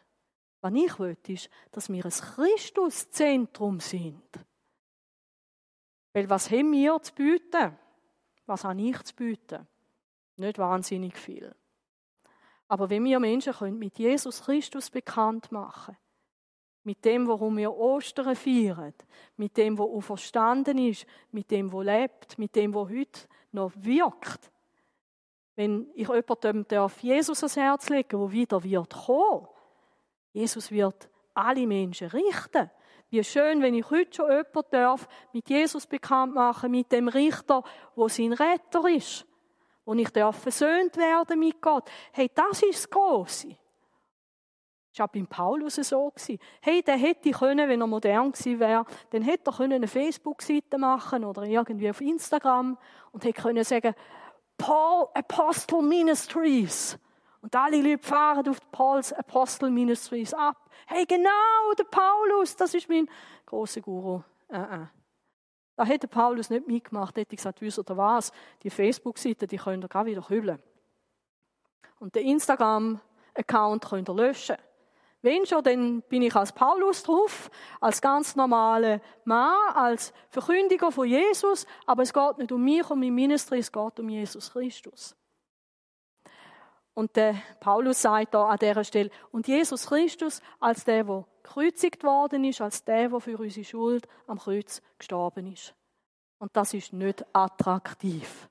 [0.60, 4.22] Was ich will, ist, dass wir ein Christuszentrum sind.
[6.12, 7.78] Weil was haben wir zu bieten?
[8.46, 9.66] Was habe ich zu bieten?
[10.36, 11.54] Nicht wahnsinnig viel.
[12.68, 15.96] Aber wenn wir Menschen können mit Jesus Christus bekannt machen,
[16.82, 18.94] mit dem, worum wir Ostern feiern,
[19.36, 24.50] mit dem, wo auferstanden ist, mit dem, wo lebt, mit dem, wo heute noch wirkt.
[25.60, 29.46] Wenn ich jemandem darf Jesus ans Herz legen, wo wieder wird kommen,
[30.32, 32.70] Jesus wird alle Menschen richten.
[33.10, 37.62] Wie schön, wenn ich heute schon jemanden darf mit Jesus bekannt machen, mit dem Richter,
[37.94, 39.26] wo sein Retter ist
[39.84, 41.90] wo ich darf versöhnt werden mit Gott.
[42.12, 43.48] Hey, das ist das Grosse.
[44.90, 46.10] Das war auch beim Paulus so.
[46.62, 51.22] Hey, der hätte können, wenn er modern gewesen wäre, dann hätte er eine Facebook-Seite machen
[51.22, 52.78] oder irgendwie auf Instagram
[53.12, 53.94] und hätte können sagen,
[54.60, 56.98] Paul Apostle Ministries.
[57.40, 60.56] Und alle Leute fahren auf Pauls Apostle Ministries ab.
[60.86, 63.08] Hey, genau, der Paulus, das ist mein
[63.46, 64.22] großer Guru.
[64.48, 64.88] Uh -uh.
[65.76, 69.88] Da hätte Paulus nicht mitgemacht, hätte gesagt, wisst ihr was, die Facebook-Seite, die könnt ihr
[69.88, 70.58] gerade wieder kübeln.
[71.98, 74.56] Und den Instagram-Account könnt ihr löschen.
[75.22, 81.06] Wenn schon, dann bin ich als Paulus drauf, als ganz normaler Mann, als Verkündiger von
[81.06, 85.14] Jesus, aber es geht nicht um mich und mein Ministry, es geht um Jesus Christus.
[86.94, 92.02] Und der Paulus sagt da an dieser Stelle, und Jesus Christus als der, der gekreuzigt
[92.02, 95.74] worden ist, als der, der für unsere Schuld am Kreuz gestorben ist.
[96.38, 98.48] Und das ist nicht attraktiv.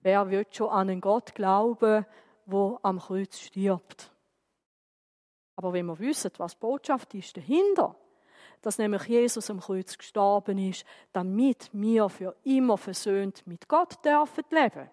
[0.00, 2.04] Wer wird schon an einen Gott glauben,
[2.46, 4.13] wo am Kreuz stirbt?
[5.56, 7.96] Aber wenn wir wissen, was die Botschaft ist dahinter,
[8.62, 14.44] dass nämlich Jesus am Kreuz gestorben ist, damit wir für immer versöhnt mit Gott dürfen
[14.50, 14.90] leben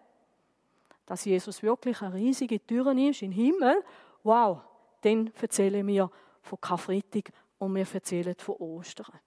[1.11, 3.83] dass Jesus wirklich eine riesige Tür ist den Himmel,
[4.23, 4.59] wow,
[5.01, 6.09] dann erzählen wir
[6.41, 9.19] von Karfreitag und wir erzählen von Ostern.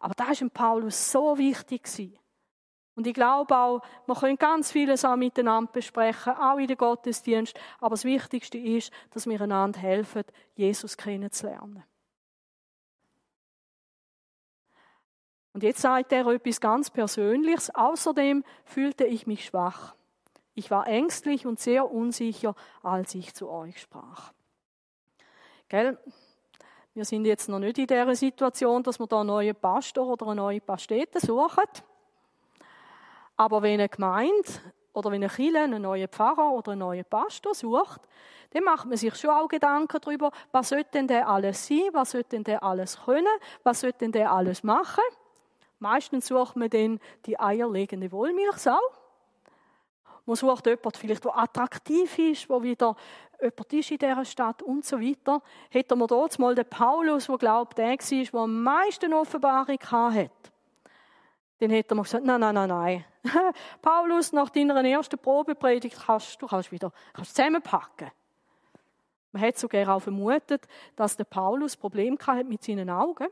[0.00, 1.88] Aber das ist Paulus so wichtig
[2.98, 7.54] Und ich glaube auch, wir können ganz vieles auch miteinander besprechen, auch in den Gottesdienst.
[7.78, 10.24] Aber das Wichtigste ist, dass wir einander helfen,
[10.56, 11.84] Jesus kennenzulernen.
[15.52, 17.72] Und jetzt sagt er etwas ganz Persönliches.
[17.72, 19.94] Außerdem fühlte ich mich schwach.
[20.56, 24.32] Ich war ängstlich und sehr unsicher, als ich zu euch sprach.
[25.68, 25.96] Gell?
[26.94, 30.26] Wir sind jetzt noch nicht in der Situation, dass wir da einen neuen Pastor oder
[30.26, 31.62] eine neue Pastete suchen.
[33.38, 34.48] Aber wenn eine Gemeinde
[34.92, 38.00] oder wenn eine Kirche einen neuen Pfarrer oder einen neuen Pastor sucht,
[38.50, 42.10] dann macht man sich schon auch Gedanken darüber, was sollte denn der alles sein, was
[42.10, 43.26] sollte denn der alles können,
[43.62, 45.04] was sollte denn der alles machen.
[45.78, 48.80] Meistens sucht man dann die eierlegende Wollmilchsau
[50.26, 52.96] Man sucht jemanden vielleicht, der attraktiv ist, wo wieder
[53.40, 55.42] jemand ist in dieser Stadt und so weiter.
[55.70, 60.30] Hätten wir dort mal den Paulus, der glaubt, der war, der am meisten Offenbarung hatte.
[61.60, 63.04] Dann hätte man gesagt, nein, nein, nein, nein.
[63.82, 68.10] Paulus, nach deiner ersten Probepredigt kannst du kannst wieder kannst zusammenpacken.
[69.32, 70.66] Man hat sogar auch vermutet,
[70.96, 73.28] dass der Paulus Problem hatte mit seinen Augen.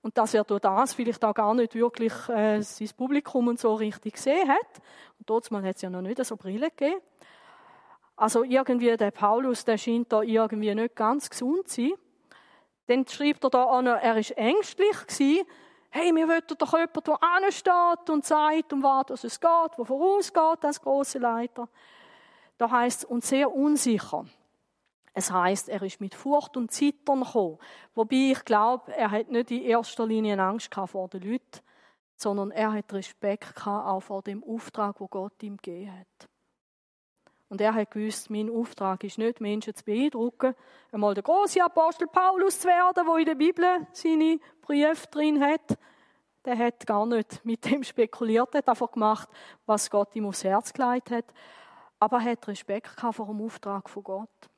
[0.00, 3.74] Und dass er durch das vielleicht auch gar nicht wirklich äh, sein Publikum und so
[3.74, 4.82] richtig gesehen hat.
[5.18, 7.00] Und dort hat es ja noch nicht so Brille gegeben.
[8.16, 11.92] Also irgendwie der Paulus, der scheint da irgendwie nicht ganz gesund zu sein.
[12.86, 15.46] Dann schreibt er da an, er ist ängstlich gewesen.
[15.94, 20.64] Hey, wir wollten doch jemanden, der ansteht und sagt, um was es geht, wo vorausgeht
[20.64, 21.68] als große Leiter.
[22.56, 24.24] Da heißt es, und sehr unsicher.
[25.12, 27.58] Es heißt, er ist mit Furcht und Zittern gekommen.
[27.94, 31.60] Wobei ich glaube, er hat nicht in erster Linie Angst vor den Leuten,
[32.16, 36.28] sondern er hat Respekt auch vor dem Auftrag, wo Gott ihm gegeben hat.
[37.52, 40.54] Und er hat gewusst, mein Auftrag ist nicht, Menschen zu beeindrucken,
[40.90, 45.76] einmal der große Apostel Paulus zu werden, wo in der Bibel seine Briefe drin hat.
[46.46, 49.28] Der hat gar nicht mit dem spekuliert, hat einfach gemacht,
[49.66, 51.26] was Gott ihm aufs Herz gelegt hat.
[51.98, 54.48] Aber er hat Respekt vor dem Auftrag von Gott.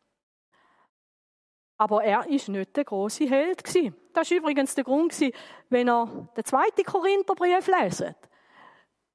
[1.77, 3.97] Aber er ist nicht der große Held gewesen.
[4.13, 5.35] Das ist übrigens der Grund gewesen,
[5.69, 8.15] wenn er den zweiten Korintherbrief lesen.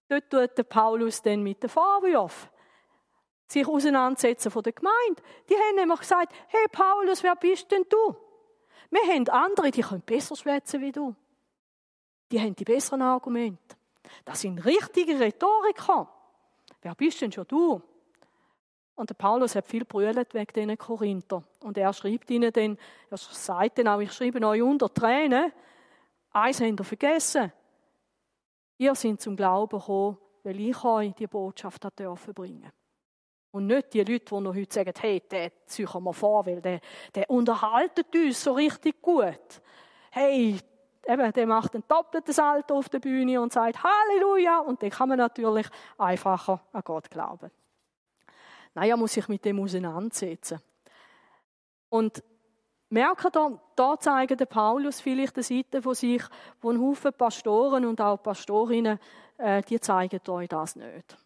[0.10, 2.50] Dort tut der Paulus dann mit den Vorwürfen
[3.50, 5.22] sich auseinandersetzen von der Gemeinde.
[5.50, 8.16] Die haben nämlich gesagt, hey Paulus, wer bist denn du?
[8.92, 11.16] Wir haben andere, die können besser schwätzen wie du.
[12.32, 13.76] Die haben die besseren Argumente.
[14.24, 16.08] Das sind richtige Rhetoriker.
[16.82, 17.82] Wer bist denn schon du?
[18.96, 21.44] Und der Paulus hat viel brüllt wegen diesen Korinther.
[21.62, 22.78] Und er schreibt ihnen dann,
[23.10, 25.52] er sagt dann auch, ich schreibe euch unter Tränen,
[26.32, 27.52] eins habt ihr vergessen.
[28.78, 32.72] Ihr seid zum Glauben gekommen, weil ich euch die Botschaft hat bringen.
[33.52, 36.80] Und nicht die Leute, die noch heute sagen, hey, der ziehen wir vor, weil der,
[37.16, 39.62] der unterhaltet uns so richtig gut.
[40.12, 40.60] Hey,
[41.08, 44.60] eben, der macht ein doppeltes Salto auf der Bühne und sagt Halleluja.
[44.60, 47.50] Und dann kann man natürlich einfacher an Gott glauben.
[48.76, 50.60] Er muss sich mit dem auseinandersetzen.
[51.90, 52.24] Und
[52.90, 56.22] merken da, da zeigen der Paulus vielleicht eine Seite von sich,
[56.62, 59.00] wo ein Haufen Pastoren und auch Pastorinnen,
[59.38, 61.18] äh, die zeigen euch das nicht.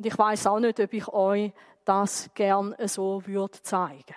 [0.00, 1.52] Und ich weiß auch nicht, ob ich euch
[1.84, 4.14] das gern so würde zeigen.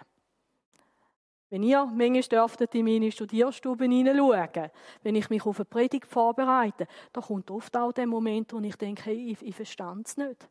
[1.49, 7.19] Wenn ihr manchmal in meine Studierstube hineinschauen, wenn ich mich auf eine Predigt vorbereite, da
[7.19, 10.47] kommt oft auch der Moment, wo ich denke, hey, ich, ich verstand es nicht.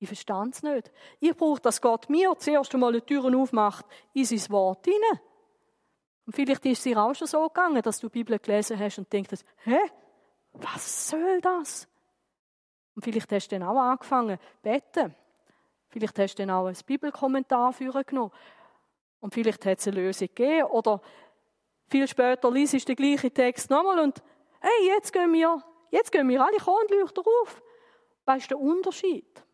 [0.00, 0.90] Ich verstand es nicht.
[1.20, 5.20] Ich brauche, dass Gott mir zuerst einmal die Türen aufmacht in sein Wort hinein.
[6.26, 8.98] Und vielleicht ist es dir auch schon so gegangen, dass du die Bibel gelesen hast
[8.98, 9.78] und denkst, hä?
[10.54, 11.86] Was soll das?
[12.94, 15.14] Und vielleicht hast du dann auch angefangen zu beten.
[15.88, 18.32] Vielleicht hast du dann auch ein Bibelkommentar genommen.
[19.20, 20.64] Und vielleicht hat es eine Lösung gegeben.
[20.64, 21.00] Oder
[21.88, 24.22] viel später liest du den gleichen Text nochmal und
[24.60, 27.62] hey, jetzt gehen wir, jetzt gehen wir alle Kronleuchter auf.
[28.24, 29.44] Was ist der Unterschied?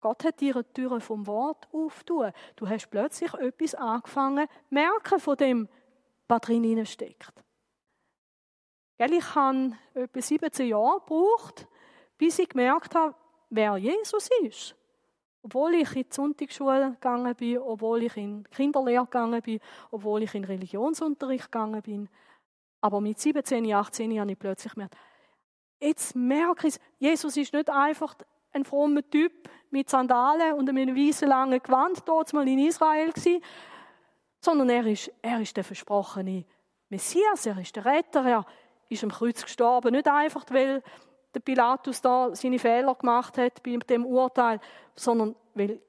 [0.00, 2.32] Gott hat dir die Türen vom Wort auftun.
[2.56, 5.68] Du hast plötzlich etwas angefangen zu merken von dem,
[6.26, 7.44] was drin steckt.
[8.98, 11.66] Ich habe etwa 17 Jahre gebraucht,
[12.20, 13.14] bis ich gemerkt habe,
[13.48, 14.76] wer Jesus ist.
[15.42, 19.58] Obwohl ich in die Sonntagsschule gegangen bin, obwohl ich in Kinderlehre gegangen bin,
[19.90, 22.10] obwohl ich in Religionsunterricht gegangen bin.
[22.82, 24.98] Aber mit 17, 18 habe ich plötzlich gemerkt,
[25.80, 28.14] jetzt merke ich, Jesus ist nicht einfach
[28.52, 33.42] ein frommer Typ mit Sandalen und einem weißen langen Gewand, dort mal in Israel gewesen,
[34.42, 36.44] sondern er ist, er ist der versprochene
[36.90, 38.44] Messias, er ist der Retter, er
[38.90, 40.82] ist am Kreuz gestorben, nicht einfach, weil
[41.34, 44.60] der Pilatus da seine Fehler gemacht hat bei dem Urteil,
[44.94, 45.80] sondern weil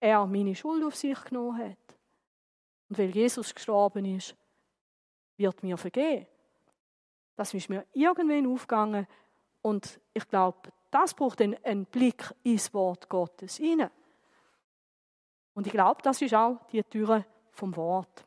[0.00, 1.96] er meine Schuld auf sich genommen hat.
[2.88, 4.34] Und weil Jesus gestorben ist,
[5.36, 6.26] wird mir vergehen.
[7.36, 9.06] Das ist mir irgendwann aufgegangen
[9.62, 13.90] und ich glaube, das braucht einen, Blick ins Wort Gottes hinein.
[15.54, 18.26] Und ich glaube, das ist auch die Türe vom Wort.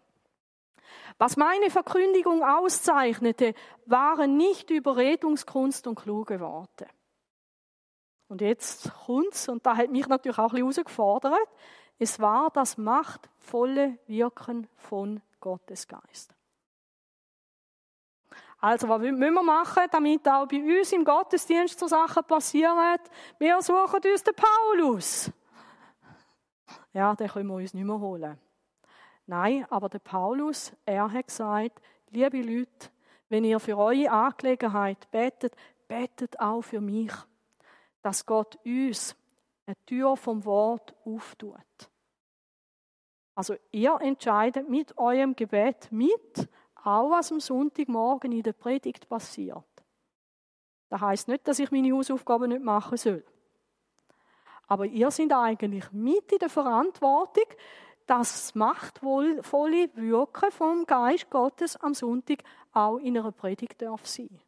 [1.18, 3.54] Was meine Verkündigung auszeichnete,
[3.86, 6.88] waren nicht Überredungskunst und kluge Worte.
[8.28, 11.50] Und jetzt kommt's, und da hat mich natürlich auch ein bisschen herausgefordert,
[12.00, 16.34] es war das machtvolle Wirken von Gottes Geist.
[18.60, 22.98] Also, was müssen wir machen, damit auch bei uns im Gottesdienst so Sachen passieren?
[23.38, 25.30] Wir suchen uns den Paulus.
[26.94, 28.40] Ja, den können wir uns nicht mehr holen.
[29.26, 32.90] Nein, aber der Paulus, er hat gesagt, liebe Leute,
[33.30, 35.56] wenn ihr für eure Angelegenheit betet,
[35.88, 37.12] betet auch für mich.
[38.04, 39.16] dass Gott uns
[39.66, 41.56] eine Tür vom Wort auftut.
[43.34, 46.50] Also ihr entscheidet mit eurem Gebet mit,
[46.84, 49.64] auch was am Sonntagmorgen in der Predigt passiert.
[50.90, 53.26] Das heißt nicht, dass ich meine Hausaufgaben nicht machen soll.
[54.68, 57.48] Aber ihr seid eigentlich mit in der Verantwortung,
[58.08, 64.40] das machtvolle Wirken vom Geist Gottes am Sonntag auch in einer Predigt darf sein.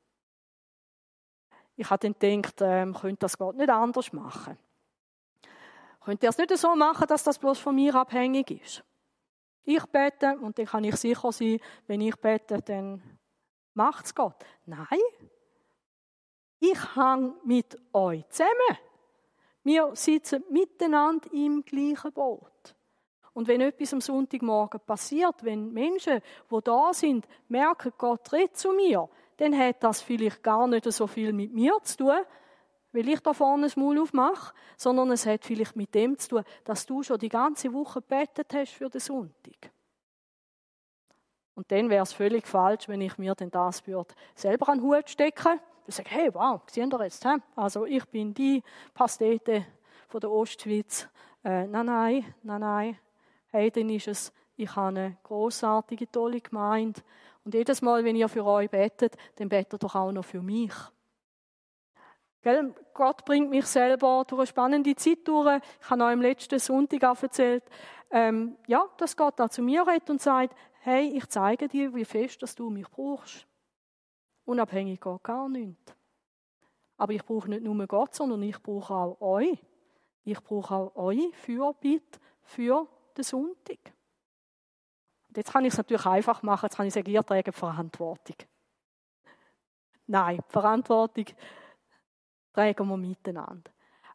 [1.76, 4.58] Ich habe dann gedacht, ähm, könnte das Gott nicht anders machen.
[6.04, 8.84] Könnt ihr es nicht so machen, dass das bloß von mir abhängig ist?
[9.64, 13.02] Ich bete und dann kann ich sicher sein, wenn ich bete, dann
[13.74, 14.36] macht es Gott.
[14.66, 15.00] Nein,
[16.60, 18.78] ich hang mit euch zusammen.
[19.64, 22.55] Wir sitzen miteinander im gleichen Boot.
[23.36, 28.72] Und wenn etwas am Sonntagmorgen passiert, wenn Menschen, die da sind, merken, Gott redet zu
[28.72, 32.18] mir, dann hat das vielleicht gar nicht so viel mit mir zu tun,
[32.94, 36.44] weil ich da vorne das Maul aufmache, sondern es hat vielleicht mit dem zu tun,
[36.64, 39.70] dass du schon die ganze Woche gebetet hast für den Sonntag.
[41.56, 44.88] Und dann wäre es völlig falsch, wenn ich mir denn das würde selber an den
[44.88, 47.36] Hut stecken und sage, hey, wow, sehen ihr jetzt, he?
[47.58, 48.64] also ich bin die
[48.94, 49.66] Pastete
[50.08, 51.10] von der Ostschweiz.
[51.44, 53.00] Äh, nein, nein, nein, nein.
[53.56, 57.00] Hey, dann ist es, ich habe eine großartige, tolle Gemeinde.
[57.46, 60.74] Und jedes Mal, wenn ihr für euch betet, dann betet doch auch noch für mich.
[62.94, 65.62] Gott bringt mich selber durch eine spannende Zeit durch.
[65.80, 67.64] Ich habe euch am letzten Sonntag auch erzählt,
[68.12, 72.04] ähm, ja, dass Gott da zu mir redet und sagt, hey, ich zeige dir, wie
[72.04, 73.48] fest dass du mich brauchst.
[74.44, 75.96] Unabhängig geht gar nichts.
[76.98, 79.58] Aber ich brauche nicht nur Gott, sondern ich brauche auch euch.
[80.26, 83.80] Ich brauche auch euch Fürbitte für den Sonntag.
[85.28, 88.36] Und jetzt kann ich es natürlich einfach machen, jetzt kann ich sagen, ihr trägt Verantwortung.
[90.08, 91.26] Nein, Verantwortung
[92.54, 93.72] tragen wir miteinander.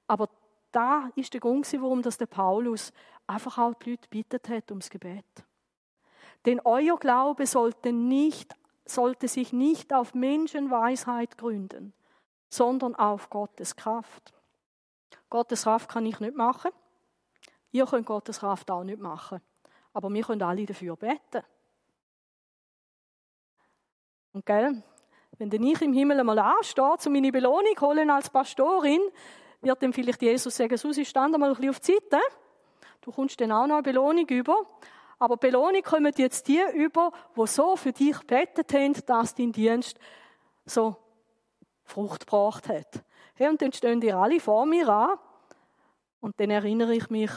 [0.06, 0.28] Aber
[0.72, 2.92] da ist der Grund, warum der Paulus
[3.26, 5.24] einfach auch die Leute bittet hat ums Gebet.
[6.46, 11.92] Denn euer Glaube sollte, nicht, sollte sich nicht auf Menschenweisheit gründen,
[12.48, 14.32] sondern auf Gottes Kraft.
[15.28, 16.70] Gottes Kraft kann ich nicht machen.
[17.72, 19.40] Ihr könnt Gottes Kraft auch nicht machen.
[19.92, 21.42] Aber wir können alle dafür beten.
[24.32, 24.82] Und gell,
[25.38, 29.00] wenn dann ich im Himmel einmal anstehe, um meine Belohnung holen als Pastorin,
[29.60, 32.20] wird dann vielleicht Jesus sagen, Susi, stand einmal ein bisschen auf die Seite.
[33.00, 34.66] Du kommst dann auch noch eine Belohnung über.
[35.18, 39.98] Aber Belohnung kommen jetzt die über, wo so für dich betet haben, dass dein Dienst
[40.64, 40.96] so
[41.84, 43.04] Frucht gebracht hat.
[43.34, 45.18] Hey, und dann stehen die alle vor mir an.
[46.20, 47.30] Und dann erinnere ich mich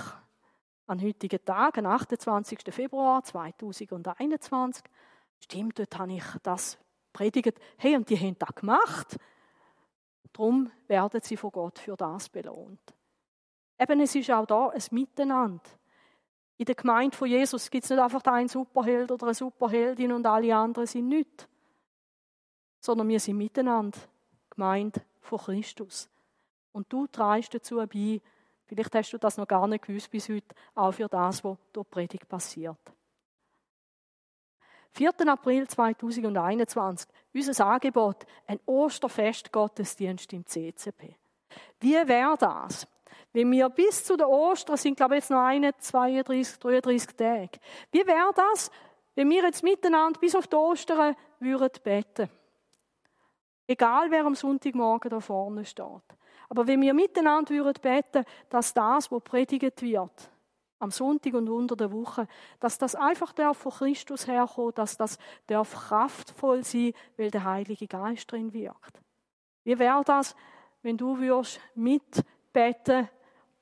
[0.87, 2.59] an heutigen Tag, den 28.
[2.69, 4.83] Februar 2021.
[5.39, 6.77] Stimmt, dort habe ich das
[7.11, 9.17] predigt, hey, und die haben das gemacht.
[10.33, 12.93] Darum werden sie von Gott für das belohnt.
[13.79, 15.63] Eben, es ist auch da ein Miteinander.
[16.57, 20.25] In der Gemeinde von Jesus gibt es nicht einfach einen Superheld oder eine Superheldin und
[20.25, 21.47] alle anderen sind nicht.
[22.79, 23.99] Sondern wir sind miteinander
[24.49, 26.09] Gemeinde von Christus.
[26.71, 28.21] Und du trägst dazu bei,
[28.65, 31.87] vielleicht hast du das noch gar nicht gewusst bis heute, auch für das, was durch
[31.87, 32.79] die Predigt passiert.
[34.91, 35.11] 4.
[35.27, 41.15] April 2021, unser Angebot, ein Osterfest-Gottesdienst im CCP.
[41.79, 42.87] Wie wäre das,
[43.33, 47.59] wenn wir bis zu der Ostern sind, glaube ich, jetzt noch eine, 32, 33 Tage.
[47.91, 48.69] Wie wäre das,
[49.15, 52.29] wenn wir jetzt miteinander bis auf die Ostern würden beten?
[53.65, 56.03] Egal, wer am Sonntagmorgen da vorne steht.
[56.49, 60.31] Aber wenn wir miteinander würden beten, dass das, was predigt wird,
[60.83, 62.27] am Sonntag und unter der Woche,
[62.59, 65.17] dass das einfach darf von Christus herkommen, dass das
[65.47, 68.99] darf kraftvoll sein, weil der Heilige Geist drin wirkt.
[69.63, 70.35] Wie wäre das,
[70.81, 73.07] wenn du würdest mitbeten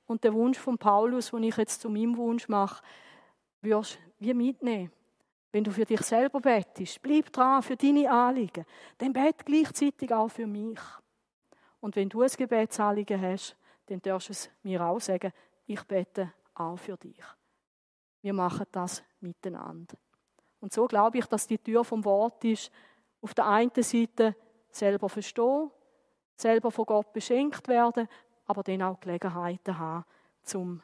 [0.08, 2.84] und den Wunsch von Paulus, den ich jetzt zu meinem Wunsch mache,
[3.62, 4.92] würdest wie mitnehmen?
[5.52, 8.66] Wenn du für dich selber betest, bleib dran für deine Anliegen,
[8.98, 10.80] dann bet gleichzeitig auch für mich.
[11.82, 13.58] Und wenn du ein Gebetsanliegen hast,
[13.88, 15.34] dann darfst du es mir auch sagen,
[15.66, 17.22] ich bete auch für dich.
[18.22, 19.98] Wir machen das miteinander.
[20.60, 22.72] Und so glaube ich, dass die Tür vom Wort ist,
[23.22, 24.36] auf der einen Seite
[24.70, 25.72] selber verstehen,
[26.36, 28.08] selber von Gott beschenkt werden,
[28.46, 30.06] aber dann auch Gelegenheiten haben,
[30.44, 30.82] zum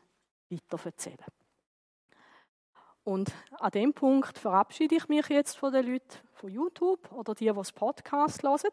[0.50, 1.18] weiterverzählen.
[3.04, 7.46] Und an dem Punkt verabschiede ich mich jetzt von den Leuten von YouTube oder die,
[7.46, 8.72] die das Podcast hören.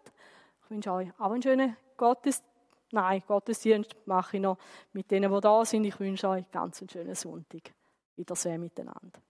[0.64, 2.54] Ich wünsche euch auch einen schönen Gottesdienst
[2.94, 4.56] Nein, Gottesdienst mache ich noch
[4.92, 5.84] mit denen, die da sind.
[5.84, 7.74] Ich wünsche euch ganz einen schönen Sonntag.
[8.14, 9.20] Wiedersehen miteinander.